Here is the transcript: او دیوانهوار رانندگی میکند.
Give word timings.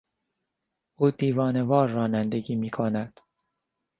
او 0.95 1.11
دیوانهوار 1.11 1.87
رانندگی 1.89 2.55
میکند. 2.55 3.19